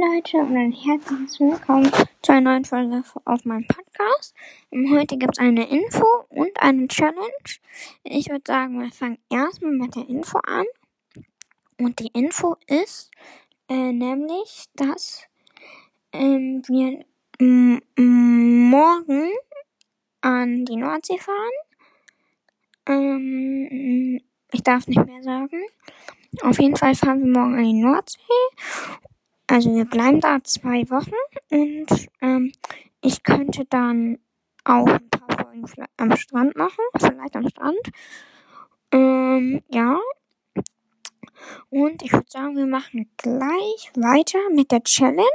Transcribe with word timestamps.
Leute 0.00 0.38
und 0.38 0.56
ein 0.56 0.72
herzliches 0.72 1.38
Willkommen 1.40 1.92
zu 2.22 2.32
einer 2.32 2.52
neuen 2.52 2.64
Folge 2.64 3.02
auf 3.26 3.44
meinem 3.44 3.66
Podcast. 3.66 4.34
Heute 4.72 5.18
gibt 5.18 5.34
es 5.34 5.38
eine 5.38 5.68
Info 5.68 6.06
und 6.30 6.58
eine 6.58 6.88
Challenge. 6.88 7.20
Ich 8.04 8.30
würde 8.30 8.44
sagen, 8.46 8.80
wir 8.80 8.90
fangen 8.92 9.18
erstmal 9.28 9.72
mit 9.72 9.94
der 9.94 10.08
Info 10.08 10.38
an. 10.38 10.64
Und 11.78 11.98
die 11.98 12.06
Info 12.14 12.56
ist 12.66 13.10
äh, 13.68 13.92
nämlich, 13.92 14.64
dass 14.74 15.24
ähm, 16.14 16.62
wir 16.66 17.04
morgen 17.98 19.30
an 20.22 20.64
die 20.64 20.76
Nordsee 20.76 21.18
fahren. 21.18 21.36
Ähm, 22.86 24.18
ich 24.50 24.62
darf 24.62 24.86
nicht 24.88 25.04
mehr 25.04 25.22
sagen. 25.22 25.60
Auf 26.40 26.58
jeden 26.58 26.76
Fall 26.76 26.94
fahren 26.94 27.22
wir 27.22 27.38
morgen 27.38 27.58
an 27.58 27.64
die 27.64 27.82
Nordsee. 27.82 28.18
Also 29.60 29.74
wir 29.74 29.84
bleiben 29.84 30.22
da 30.22 30.42
zwei 30.42 30.88
Wochen 30.88 31.12
und 31.50 32.08
ähm, 32.22 32.50
ich 33.02 33.22
könnte 33.22 33.66
dann 33.66 34.18
auch 34.64 34.86
ein 34.86 35.10
paar 35.10 35.36
Folgen 35.36 35.66
am 35.98 36.16
Strand 36.16 36.56
machen, 36.56 36.82
vielleicht 36.98 37.36
am 37.36 37.46
Strand. 37.46 37.78
Ähm, 38.90 39.62
ja. 39.68 40.00
Und 41.68 42.02
ich 42.02 42.10
würde 42.10 42.30
sagen, 42.30 42.56
wir 42.56 42.64
machen 42.64 43.10
gleich 43.18 43.92
weiter 43.96 44.38
mit 44.50 44.72
der 44.72 44.82
Challenge. 44.82 45.28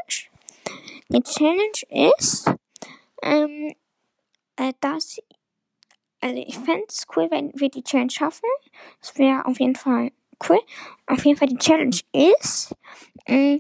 Die 1.10 1.22
Challenge 1.22 2.10
ist, 2.12 2.52
ähm, 3.22 3.76
äh, 4.56 4.74
dass, 4.80 5.20
also 6.20 6.36
ich 6.36 6.58
fände 6.58 6.86
es 6.88 7.06
cool, 7.16 7.28
wenn 7.30 7.52
wir 7.54 7.70
die 7.70 7.84
Challenge 7.84 8.10
schaffen. 8.10 8.50
Das 9.02 9.16
wäre 9.20 9.46
auf 9.46 9.60
jeden 9.60 9.76
Fall 9.76 10.12
cool. 10.50 10.62
Auf 11.06 11.24
jeden 11.24 11.38
Fall 11.38 11.50
die 11.50 11.60
Challenge 11.60 12.00
ist, 12.12 12.76
mh, 13.28 13.60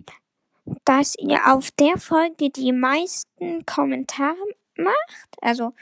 dass 0.83 1.15
ihr 1.17 1.39
auf 1.53 1.71
der 1.71 1.97
Folge 1.97 2.49
die 2.49 2.71
meisten 2.71 3.65
Kommentare 3.65 4.37
macht. 4.77 5.29
Also 5.41 5.73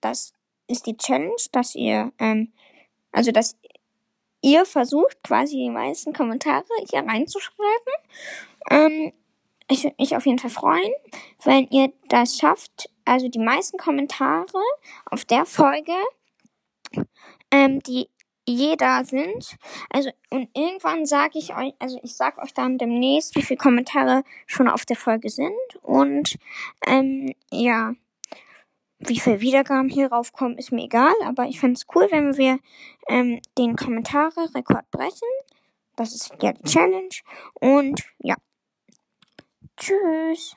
das 0.00 0.32
ist 0.66 0.86
die 0.86 0.96
Challenge, 0.96 1.36
dass 1.52 1.74
ihr, 1.74 2.12
ähm, 2.18 2.52
also 3.12 3.30
dass 3.32 3.56
ihr 4.42 4.64
versucht 4.64 5.22
quasi 5.22 5.56
die 5.56 5.70
meisten 5.70 6.12
Kommentare 6.12 6.64
hier 6.90 7.00
reinzuschreiben. 7.00 7.94
Ähm, 8.70 9.12
ich 9.70 9.84
würde 9.84 9.96
mich 9.98 10.16
auf 10.16 10.26
jeden 10.26 10.38
Fall 10.38 10.50
freuen, 10.50 10.92
wenn 11.44 11.68
ihr 11.68 11.92
das 12.08 12.36
schafft. 12.38 12.90
Also 13.04 13.28
die 13.28 13.38
meisten 13.38 13.78
Kommentare 13.78 14.62
auf 15.06 15.24
der 15.24 15.46
Folge, 15.46 15.92
ähm, 17.50 17.80
die 17.82 18.08
jeder 18.48 19.04
sind. 19.04 19.56
Also, 19.90 20.10
und 20.30 20.48
irgendwann 20.54 21.06
sage 21.06 21.38
ich 21.38 21.54
euch, 21.54 21.74
also 21.78 21.98
ich 22.02 22.16
sag 22.16 22.38
euch 22.38 22.54
dann 22.54 22.78
demnächst, 22.78 23.34
wie 23.36 23.42
viele 23.42 23.58
Kommentare 23.58 24.22
schon 24.46 24.68
auf 24.68 24.84
der 24.84 24.96
Folge 24.96 25.30
sind. 25.30 25.52
Und 25.82 26.36
ähm, 26.86 27.34
ja, 27.50 27.94
wie 28.98 29.20
viel 29.20 29.40
Wiedergaben 29.40 29.88
hier 29.88 30.10
raufkommen, 30.10 30.58
ist 30.58 30.72
mir 30.72 30.84
egal, 30.84 31.14
aber 31.24 31.46
ich 31.46 31.60
fände 31.60 31.74
es 31.74 31.86
cool, 31.94 32.08
wenn 32.10 32.36
wir 32.36 32.58
ähm, 33.08 33.40
den 33.56 33.76
Kommentare-Rekord 33.76 34.90
brechen. 34.90 35.28
Das 35.96 36.14
ist 36.14 36.32
ja 36.42 36.52
die 36.52 36.62
Challenge. 36.62 37.08
Und 37.54 38.02
ja. 38.18 38.34
Tschüss. 39.76 40.56